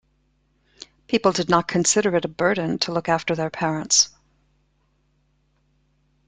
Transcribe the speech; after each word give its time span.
People 1.07 1.31
did 1.31 1.47
not 1.47 1.67
consider 1.67 2.15
it 2.15 2.25
a 2.25 2.27
burden 2.27 2.79
to 2.79 2.91
look 2.91 3.07
after 3.07 3.35
their 3.35 3.51
parents. 3.51 4.09